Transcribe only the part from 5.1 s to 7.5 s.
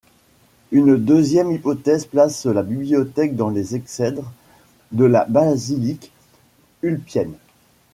basilique Ulpienne.